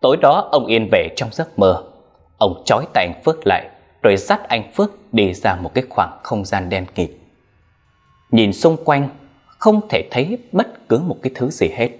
[0.00, 1.84] Tối đó ông Yên về trong giấc mơ.
[2.38, 3.70] Ông trói tay anh Phước lại
[4.02, 7.10] rồi dắt anh Phước đi ra một cái khoảng không gian đen kịt.
[8.30, 9.08] Nhìn xung quanh,
[9.58, 11.90] không thể thấy bất cứ một cái thứ gì hết.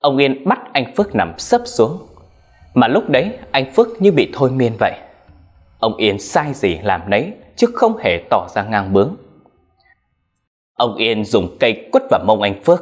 [0.00, 2.06] Ông Yên bắt anh Phước nằm sấp xuống,
[2.74, 4.92] mà lúc đấy anh Phước như bị thôi miên vậy.
[5.78, 9.16] Ông Yên sai gì làm nấy chứ không hề tỏ ra ngang bướng.
[10.74, 12.80] Ông Yên dùng cây quất vào mông anh Phước,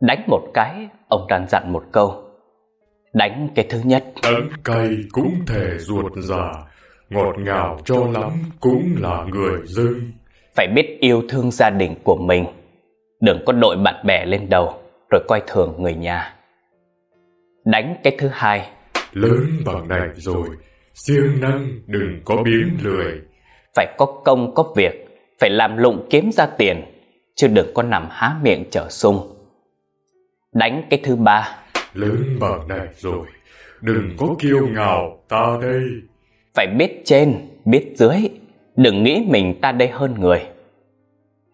[0.00, 2.22] đánh một cái, ông đang dặn một câu.
[3.12, 4.04] Đánh cái thứ nhất.
[4.22, 6.52] Đắng cay cũng thể ruột già,
[7.10, 10.12] ngọt ngào cho lắm cũng là người dưng.
[10.54, 12.46] Phải biết yêu thương gia đình của mình,
[13.24, 14.74] đừng có đội bạn bè lên đầu
[15.10, 16.34] rồi coi thường người nhà.
[17.64, 18.70] Đánh cái thứ hai.
[19.12, 20.48] Lớn bằng này rồi,
[20.94, 23.20] siêng năng đừng có biến lười.
[23.76, 25.06] Phải có công có việc,
[25.40, 26.82] phải làm lụng kiếm ra tiền,
[27.34, 29.36] chứ đừng có nằm há miệng trở sung.
[30.52, 31.58] Đánh cái thứ ba.
[31.94, 33.26] Lớn bằng này rồi,
[33.80, 35.82] đừng có kiêu ngạo ta đây.
[36.54, 38.30] Phải biết trên, biết dưới,
[38.76, 40.46] đừng nghĩ mình ta đây hơn người.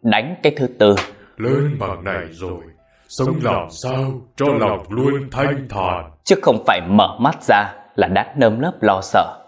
[0.02, 0.94] Đánh cái thứ tư.
[1.40, 2.62] Lớn bằng này rồi,
[3.08, 6.10] sống làm sao cho lòng luôn thanh thản.
[6.24, 9.44] Chứ không phải mở mắt ra là đã nơm nớp lo sợ.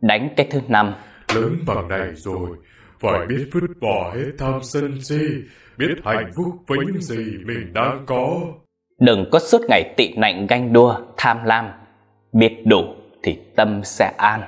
[0.00, 0.94] Đánh cái thứ năm.
[1.34, 2.48] Lớn bằng này rồi,
[3.00, 5.20] phải biết vứt bỏ hết tham sân si,
[5.78, 8.40] biết hạnh phúc với những gì mình đang có.
[9.00, 11.70] Đừng có suốt ngày tị nạnh ganh đua, tham lam.
[12.32, 12.82] Biết đủ
[13.22, 14.42] thì tâm sẽ an.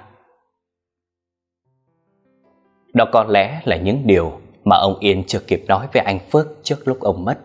[2.95, 6.47] Đó có lẽ là những điều mà ông Yên chưa kịp nói với anh Phước
[6.63, 7.39] trước lúc ông mất.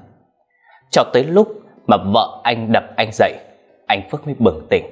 [0.91, 1.47] Cho tới lúc
[1.87, 3.33] mà vợ anh đập anh dậy,
[3.87, 4.85] anh Phước mới bừng tỉnh.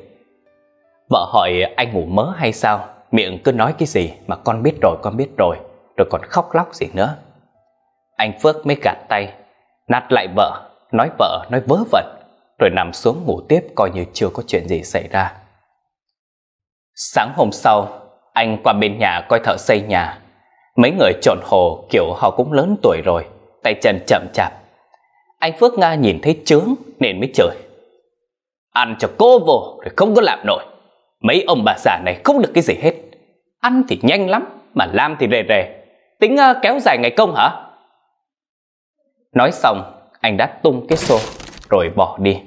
[1.09, 4.73] Vợ hỏi anh ngủ mớ hay sao, miệng cứ nói cái gì mà con biết
[4.81, 5.57] rồi, con biết rồi,
[5.97, 7.15] rồi còn khóc lóc gì nữa.
[8.15, 9.33] Anh Phước mới gạt tay,
[9.87, 12.05] nạt lại vợ, nói vợ nói vớ vẩn,
[12.59, 15.33] rồi nằm xuống ngủ tiếp coi như chưa có chuyện gì xảy ra.
[16.95, 17.99] Sáng hôm sau,
[18.33, 20.19] anh qua bên nhà coi thợ xây nhà.
[20.75, 23.25] Mấy người trộn hồ kiểu họ cũng lớn tuổi rồi,
[23.63, 24.53] tay chân chậm chạp.
[25.39, 27.55] Anh Phước Nga nhìn thấy chướng nên mới chửi.
[28.71, 30.65] Ăn cho cô vô rồi không có làm nổi.
[31.21, 32.93] Mấy ông bà già này không được cái gì hết.
[33.59, 35.85] Ăn thì nhanh lắm, mà làm thì rề rề.
[36.19, 37.65] Tính uh, kéo dài ngày công hả?
[39.33, 41.17] Nói xong, anh đã tung cái xô
[41.69, 42.41] rồi bỏ đi.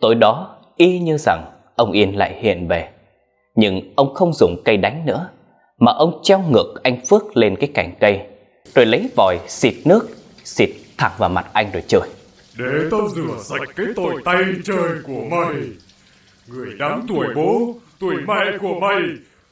[0.00, 1.44] Tối đó, y như rằng
[1.76, 2.88] ông Yên lại hiện về.
[3.54, 5.28] Nhưng ông không dùng cây đánh nữa,
[5.84, 8.20] mà ông treo ngược anh Phước lên cái cành cây,
[8.74, 10.08] rồi lấy vòi xịt nước,
[10.44, 12.08] xịt thẳng vào mặt anh rồi chửi.
[12.58, 15.54] Để tao rửa sạch cái tội tay trời của mày.
[16.48, 19.00] Người đáng tuổi bố, tuổi mẹ của mày,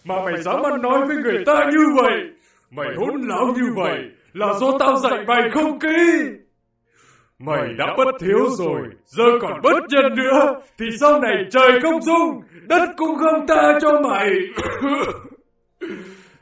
[0.04, 2.12] mà mày dám ăn nói với người ta như vậy.
[2.70, 3.98] Mày hỗn láo như vậy
[4.32, 5.88] là do tao dạy mày không kỹ.
[7.38, 12.02] Mày đã bất thiếu rồi, giờ còn bất nhân nữa, thì sau này trời không
[12.02, 14.30] dung, đất cũng không tha cho mày.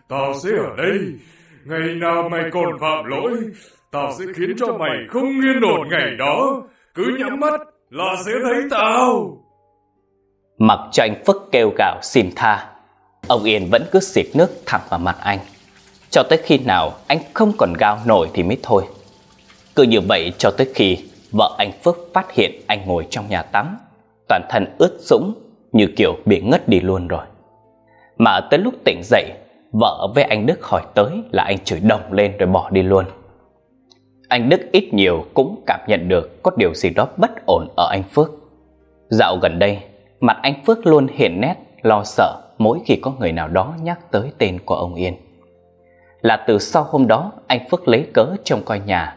[0.09, 0.99] Tao sẽ ở đây,
[1.65, 3.33] ngày nào mày còn phạm lỗi,
[3.91, 6.63] tao sẽ khiến cho mày không yên ổn ngày đó.
[6.95, 9.37] Cứ nhắm mắt là sẽ thấy tao.
[10.59, 12.71] Mặc cho anh Phước kêu gào xin tha,
[13.29, 15.39] ông Yên vẫn cứ xịt nước thẳng vào mặt anh.
[16.11, 18.83] Cho tới khi nào anh không còn gao nổi thì mới thôi.
[19.77, 20.97] Cứ như vậy cho tới khi
[21.33, 23.77] vợ anh Phước phát hiện anh ngồi trong nhà tắm,
[24.29, 25.35] toàn thân ướt sũng
[25.73, 27.25] như kiểu bị ngất đi luôn rồi.
[28.19, 29.31] Mà tới lúc tỉnh dậy,
[29.73, 33.05] vợ với anh Đức hỏi tới là anh chửi đồng lên rồi bỏ đi luôn.
[34.29, 37.89] Anh Đức ít nhiều cũng cảm nhận được có điều gì đó bất ổn ở
[37.91, 38.31] anh Phước.
[39.09, 39.79] Dạo gần đây,
[40.21, 44.11] mặt anh Phước luôn hiện nét lo sợ mỗi khi có người nào đó nhắc
[44.11, 45.15] tới tên của ông Yên.
[46.21, 49.17] Là từ sau hôm đó anh Phước lấy cớ trông coi nhà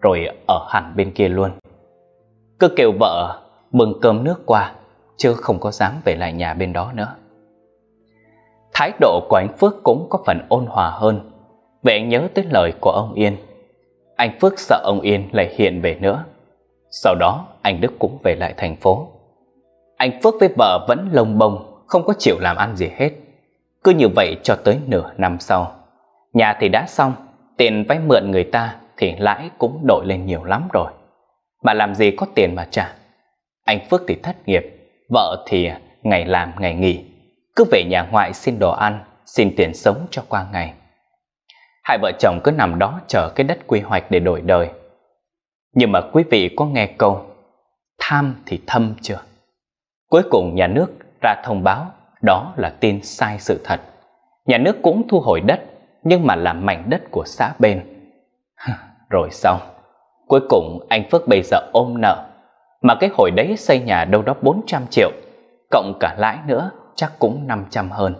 [0.00, 1.50] rồi ở hẳn bên kia luôn.
[2.58, 3.40] Cứ kêu vợ
[3.72, 4.72] bưng cơm nước qua,
[5.16, 7.14] chứ không có dám về lại nhà bên đó nữa.
[8.80, 11.30] Thái độ của anh Phước cũng có phần ôn hòa hơn,
[11.82, 13.36] vậy anh nhớ tới lời của ông Yên.
[14.16, 16.24] Anh Phước sợ ông Yên lại hiện về nữa.
[16.90, 19.08] Sau đó anh Đức cũng về lại thành phố.
[19.96, 23.10] Anh Phước với vợ vẫn lông bông, không có chịu làm ăn gì hết.
[23.84, 25.72] Cứ như vậy cho tới nửa năm sau.
[26.32, 27.12] Nhà thì đã xong,
[27.56, 30.92] tiền vay mượn người ta thì lãi cũng đội lên nhiều lắm rồi.
[31.62, 32.92] Mà làm gì có tiền mà trả.
[33.64, 35.70] Anh Phước thì thất nghiệp, vợ thì
[36.02, 37.04] ngày làm ngày nghỉ,
[37.60, 40.74] cứ về nhà ngoại xin đồ ăn, xin tiền sống cho qua ngày.
[41.84, 44.70] Hai vợ chồng cứ nằm đó chờ cái đất quy hoạch để đổi đời.
[45.74, 47.24] Nhưng mà quý vị có nghe câu
[47.98, 49.20] tham thì thâm chưa?
[50.08, 50.86] Cuối cùng nhà nước
[51.20, 51.86] ra thông báo
[52.22, 53.80] đó là tin sai sự thật.
[54.46, 55.60] Nhà nước cũng thu hồi đất
[56.02, 57.82] nhưng mà là mảnh đất của xã bên.
[59.10, 59.60] Rồi xong,
[60.26, 62.26] cuối cùng anh Phước bây giờ ôm nợ.
[62.82, 65.10] Mà cái hồi đấy xây nhà đâu đó 400 triệu,
[65.70, 66.70] cộng cả lãi nữa
[67.00, 68.14] chắc cũng 500 hơn.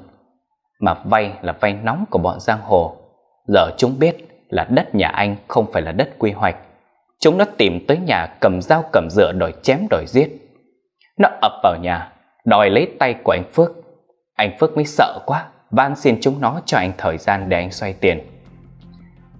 [0.80, 2.96] Mà vay là vay nóng của bọn giang hồ.
[3.46, 4.16] Giờ chúng biết
[4.48, 6.56] là đất nhà anh không phải là đất quy hoạch.
[7.20, 10.28] Chúng nó tìm tới nhà cầm dao cầm dựa đòi chém đòi giết.
[11.18, 12.12] Nó ập vào nhà,
[12.44, 13.70] đòi lấy tay của anh Phước.
[14.34, 17.70] Anh Phước mới sợ quá, van xin chúng nó cho anh thời gian để anh
[17.70, 18.20] xoay tiền.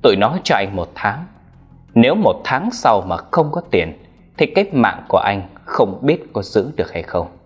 [0.02, 1.24] Tụi nó cho anh một tháng.
[1.94, 4.04] Nếu một tháng sau mà không có tiền,
[4.38, 7.39] thì cái mạng của anh không biết có giữ được hay không.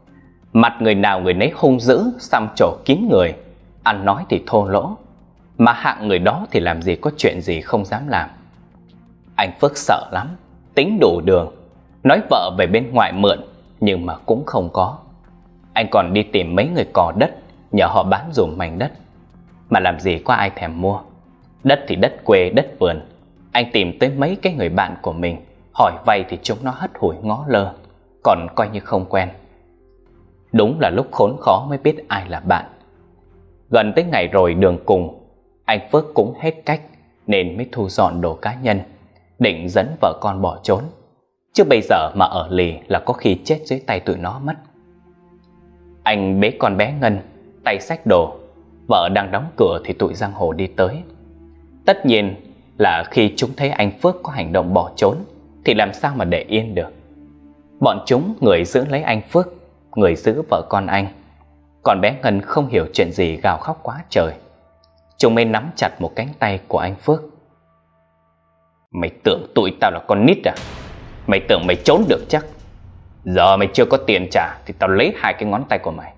[0.56, 3.34] Mặt người nào người nấy hung dữ, xăm trổ kín người,
[3.82, 4.96] ăn nói thì thô lỗ,
[5.58, 8.30] mà hạng người đó thì làm gì có chuyện gì không dám làm.
[9.36, 10.28] Anh Phước sợ lắm,
[10.74, 11.54] tính đủ đường,
[12.02, 13.38] nói vợ về bên ngoài mượn,
[13.80, 14.98] nhưng mà cũng không có.
[15.72, 17.30] Anh còn đi tìm mấy người cò đất,
[17.72, 18.92] nhờ họ bán dùm mảnh đất,
[19.70, 21.00] mà làm gì có ai thèm mua.
[21.64, 23.00] Đất thì đất quê, đất vườn.
[23.52, 26.90] Anh tìm tới mấy cái người bạn của mình, hỏi vay thì chúng nó hất
[26.98, 27.72] hủi ngó lơ,
[28.22, 29.28] còn coi như không quen.
[30.54, 32.64] Đúng là lúc khốn khó mới biết ai là bạn.
[33.70, 35.20] Gần tới ngày rồi đường cùng,
[35.64, 36.80] anh Phước cũng hết cách
[37.26, 38.80] nên mới thu dọn đồ cá nhân,
[39.38, 40.82] định dẫn vợ con bỏ trốn.
[41.52, 44.54] Chứ bây giờ mà ở lì là có khi chết dưới tay tụi nó mất.
[46.02, 47.18] Anh bế con bé Ngân,
[47.64, 48.36] tay xách đồ,
[48.88, 51.02] vợ đang đóng cửa thì tụi giang hồ đi tới.
[51.86, 52.34] Tất nhiên
[52.78, 55.16] là khi chúng thấy anh Phước có hành động bỏ trốn
[55.64, 56.92] thì làm sao mà để yên được.
[57.80, 59.48] Bọn chúng người giữ lấy anh Phước,
[59.96, 61.07] người giữ vợ con anh.
[61.83, 64.35] Còn bé Ngân không hiểu chuyện gì gào khóc quá trời.
[65.18, 67.22] Chúng mới nắm chặt một cánh tay của anh Phước.
[68.90, 70.54] Mày tưởng tụi tao là con nít à?
[71.26, 72.46] Mày tưởng mày trốn được chắc?
[73.24, 76.14] Giờ mày chưa có tiền trả thì tao lấy hai cái ngón tay của mày.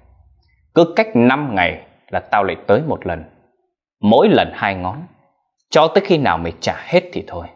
[0.74, 3.24] Cứ cách 5 ngày là tao lại tới một lần.
[4.00, 5.02] Mỗi lần hai ngón,
[5.70, 7.46] cho tới khi nào mày trả hết thì thôi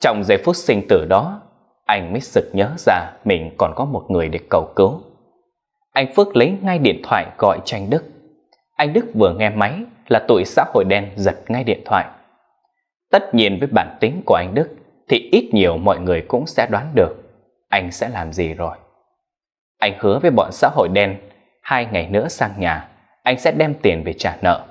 [0.00, 1.40] Trong giây phút sinh tử đó
[1.92, 5.00] anh mới sực nhớ ra Mình còn có một người để cầu cứu.
[5.92, 8.04] Anh Phước lấy ngay điện thoại gọi cho anh Đức.
[8.76, 9.78] Anh Đức vừa nghe máy
[10.08, 12.04] Là tụi xã hội đen giật ngay điện thoại.
[13.10, 14.68] Tất nhiên với bản tính của anh Đức
[15.08, 17.16] Thì ít nhiều mọi người cũng sẽ đoán được
[17.68, 18.76] Anh sẽ làm gì rồi.
[19.78, 21.16] Anh hứa với bọn xã hội đen
[21.62, 22.88] Hai ngày nữa sang nhà
[23.22, 24.64] Anh sẽ đem tiền về trả nợ.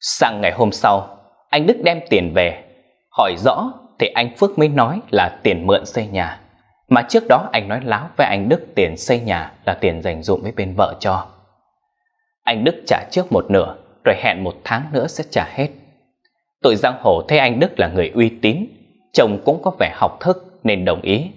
[0.00, 1.18] Sang ngày hôm sau,
[1.50, 2.64] anh Đức đem tiền về.
[3.10, 6.39] Hỏi rõ thì anh Phước mới nói là tiền mượn xây nhà.
[6.90, 10.22] Mà trước đó anh nói láo với anh Đức tiền xây nhà là tiền dành
[10.22, 11.26] dụm với bên vợ cho.
[12.42, 15.68] Anh Đức trả trước một nửa rồi hẹn một tháng nữa sẽ trả hết.
[16.62, 18.66] Tụi giang hồ thấy anh Đức là người uy tín,
[19.12, 21.30] chồng cũng có vẻ học thức nên đồng ý.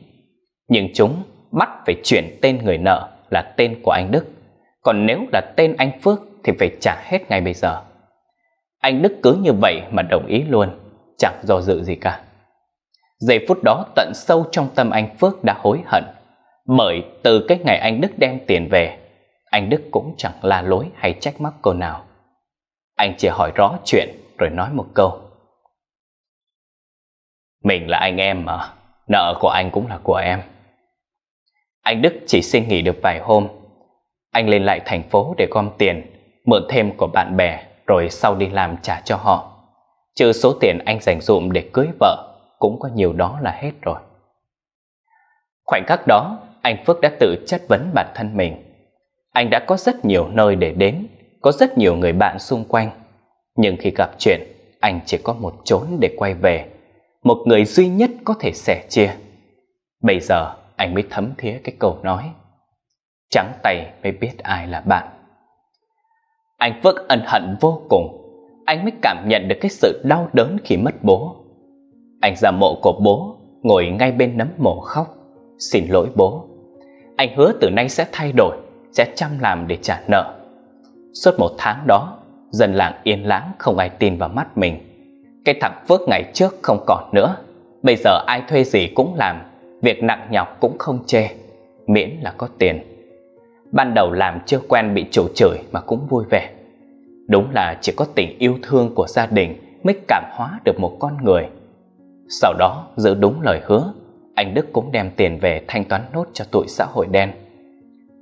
[0.68, 4.26] Nhưng chúng bắt phải chuyển tên người nợ là tên của anh Đức,
[4.82, 7.82] còn nếu là tên anh Phước thì phải trả hết ngay bây giờ.
[8.80, 10.70] Anh Đức cứ như vậy mà đồng ý luôn,
[11.18, 12.22] chẳng do dự gì cả.
[13.28, 16.04] Giây phút đó tận sâu trong tâm anh Phước đã hối hận.
[16.66, 18.98] Bởi từ cái ngày anh Đức đem tiền về,
[19.46, 22.06] Anh Đức cũng chẳng la lối hay trách móc cô nào.
[22.96, 25.22] Anh chỉ hỏi rõ chuyện rồi nói một câu.
[27.64, 28.74] Mình là anh em mà,
[29.08, 30.42] Nợ của anh cũng là của em.
[31.82, 33.48] Anh Đức chỉ xin nghỉ được vài hôm.
[34.32, 36.06] Anh lên lại thành phố để gom tiền,
[36.46, 39.52] Mượn thêm của bạn bè, Rồi sau đi làm trả cho họ.
[40.16, 42.33] Trừ số tiền anh dành dụm để cưới vợ
[42.64, 44.00] cũng có nhiều đó là hết rồi.
[45.66, 48.64] Khoảnh khắc đó, Anh Phước đã tự chất vấn bản thân mình.
[49.32, 51.08] Anh đã có rất nhiều nơi để đến,
[51.42, 52.90] Có rất nhiều người bạn xung quanh.
[53.56, 54.42] Nhưng khi gặp chuyện,
[54.80, 56.66] Anh chỉ có một chốn để quay về,
[57.24, 59.16] Một người duy nhất có thể sẻ chia.
[60.02, 62.32] Bây giờ, anh mới thấm thía cái câu nói,
[63.30, 65.08] Trắng tay mới biết ai là bạn.
[66.58, 68.20] Anh Phước ân hận vô cùng.
[68.66, 71.43] Anh mới cảm nhận được cái sự đau đớn khi mất bố.
[72.24, 75.16] Anh ra mộ của bố, ngồi ngay bên nấm mộ khóc.
[75.60, 76.46] Xin lỗi bố.
[77.16, 78.58] Anh hứa từ nay sẽ thay đổi,
[78.92, 80.34] sẽ chăm làm để trả nợ.
[81.14, 82.18] Suốt một tháng đó,
[82.50, 84.80] dân làng yên lãng không ai tin vào mắt mình.
[85.46, 87.36] Cái thằng Phước ngày trước không còn nữa.
[87.82, 89.42] Bây giờ ai thuê gì cũng làm,
[89.82, 91.28] việc nặng nhọc cũng không chê,
[91.88, 92.80] miễn là có tiền.
[93.72, 96.50] Ban đầu làm chưa quen bị chủ chửi mà cũng vui vẻ.
[97.28, 100.98] Đúng là chỉ có tình yêu thương của gia đình mới cảm hóa được một
[101.00, 101.50] con người.
[102.30, 103.94] Sau đó, giữ đúng lời hứa,
[104.36, 107.32] anh Đức cũng đem tiền về thanh toán nốt cho tụi xã hội đen.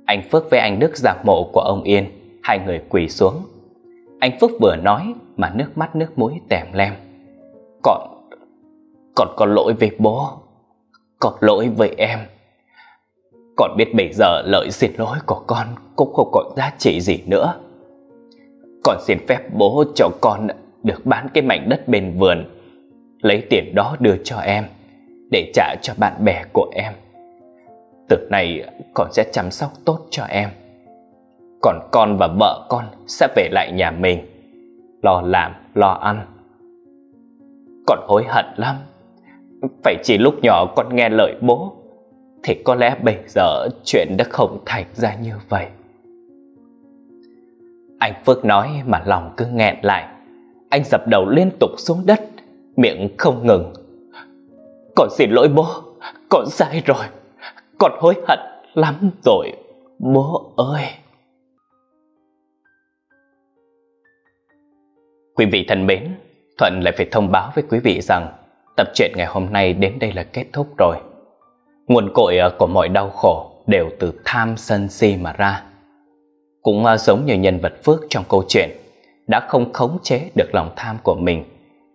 [0.04, 2.04] Anh Phước với anh Đức giả mộ của ông Yên,
[2.42, 3.34] hai người quỳ xuống.
[4.20, 6.92] Anh Phước vừa nói mà nước mắt nước mũi tèm lem.
[7.82, 8.08] Còn,
[9.16, 10.28] còn có lỗi với bố,
[11.20, 12.18] còn lỗi với em.
[13.56, 17.22] Còn biết bây giờ lợi xin lỗi của con cũng không có giá trị gì
[17.26, 17.54] nữa.
[18.84, 20.46] Con xin phép bố cho con
[20.82, 22.44] được bán cái mảnh đất bên vườn
[23.22, 24.64] Lấy tiền đó đưa cho em
[25.30, 26.92] Để trả cho bạn bè của em.
[28.08, 30.48] Từ nay con sẽ chăm sóc tốt cho em.
[31.62, 34.26] Còn con và vợ con sẽ về lại nhà mình
[35.02, 36.26] Lo làm, lo ăn.
[37.86, 38.76] Con hối hận lắm.
[39.84, 41.72] Phải chỉ lúc nhỏ con nghe lời bố
[42.42, 45.66] Thì có lẽ bây giờ chuyện đã không thành ra như vậy.
[47.98, 50.08] Anh Phước nói mà lòng cứ nghẹn lại.
[50.70, 52.20] Anh dập đầu liên tục xuống đất.
[52.76, 53.72] Miệng không ngừng.
[54.96, 55.66] Con xin lỗi bố
[56.30, 57.04] Con sai rồi.
[57.78, 58.38] Con hối hận
[58.74, 59.52] lắm rồi
[59.98, 60.84] Bố ơi.
[65.34, 66.14] Quý vị thân mến
[66.58, 68.32] Thuận lại phải thông báo với quý vị rằng
[68.76, 70.96] Tập truyện ngày hôm nay đến đây là kết thúc rồi.
[71.86, 75.62] Nguồn cội ờ, của mọi đau khổ Đều từ tham sân si mà ra.
[76.62, 78.70] Cũng ờ, giống như nhân vật Phước trong câu chuyện,
[79.26, 81.44] đã không khống chế được lòng tham của mình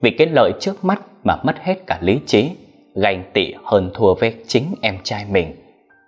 [0.01, 2.51] vì cái lợi trước mắt mà mất hết cả lý trí,
[2.95, 5.55] ganh tị hơn thua với chính em trai mình,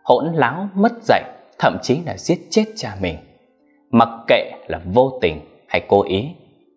[0.04, 1.24] hỗn láo mất dạy,
[1.60, 3.18] thậm chí là giết chết cha mình.
[3.92, 6.30] Mặc kệ là vô tình hay cố ý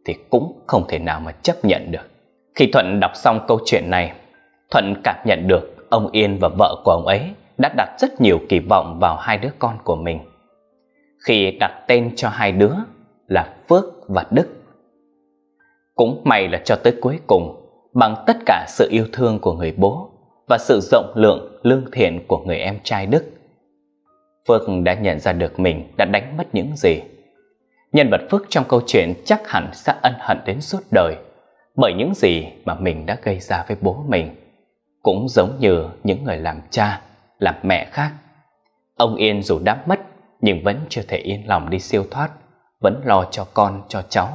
[0.05, 2.11] thì cũng không thể nào mà chấp nhận được.
[2.55, 4.13] Khi Thuận đọc xong câu chuyện này,
[4.71, 7.21] Thuận cảm nhận được ông Yên và vợ của ông ấy
[7.59, 10.19] đã đặt rất nhiều kỳ vọng vào hai đứa con của mình
[11.23, 12.75] khi đặt tên cho hai đứa
[13.29, 14.49] là Phước và Đức.
[15.95, 19.75] Cũng may là cho tới cuối cùng, bằng tất cả sự yêu thương của người
[19.77, 20.09] bố
[20.49, 23.25] và sự rộng lượng lương thiện của người em trai Đức,
[24.49, 27.01] Phước đã nhận ra được mình đã đánh mất những gì.
[27.93, 31.17] Nhân vật Phước trong câu chuyện chắc hẳn sẽ ân hận đến suốt đời
[31.77, 34.37] bởi những gì mà mình đã gây ra với bố mình.
[35.03, 37.01] Cũng giống như những người làm cha,
[37.39, 38.13] làm mẹ khác.
[38.97, 40.01] Ông Yên dù đã mất
[40.41, 42.31] nhưng vẫn chưa thể yên lòng đi siêu thoát,
[42.81, 44.29] vẫn lo cho con, cho cháu.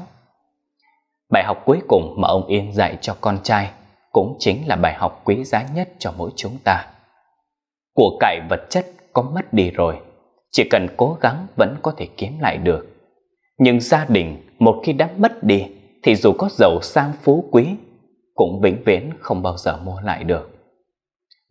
[1.30, 3.72] Bài học cuối cùng mà ông Yên dạy cho con trai
[4.12, 6.86] cũng chính là bài học quý giá nhất cho mỗi chúng ta.
[7.94, 10.00] Của cải vật chất có mất đi rồi,
[10.52, 12.88] chỉ cần cố gắng vẫn có thể kiếm lại được.
[13.58, 15.68] Nhưng gia đình một khi đã mất đi
[16.04, 17.76] thì dù có giàu sang phú quý
[18.36, 20.50] cũng vĩnh viễn không bao giờ mua lại được.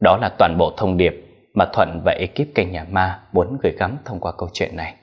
[0.01, 1.15] Đó là toàn bộ thông điệp
[1.55, 4.95] mà Thuận và ekip kênh Nhà Ma muốn gửi gắm thông qua câu chuyện này.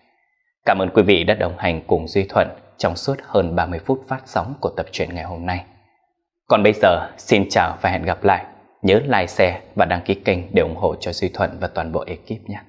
[0.66, 2.48] Cảm ơn quý vị đã đồng hành cùng Duy Thuận
[2.78, 5.66] trong suốt hơn 30 phút phát sóng của tập truyện ngày hôm nay.
[6.48, 8.46] Còn bây giờ, xin chào và hẹn gặp lại.
[8.82, 11.92] Nhớ like, share và đăng ký kênh để ủng hộ cho Duy Thuận và toàn
[11.92, 12.62] bộ ekip nhé.